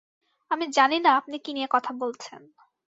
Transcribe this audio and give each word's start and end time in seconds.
আমি 0.51 0.65
জানি 0.71 0.97
না 0.99 1.09
আপনি 1.15 1.35
কী 1.39 1.51
নিয়ে 1.53 1.67
কথা 1.71 1.91
বলছেন! 1.93 2.41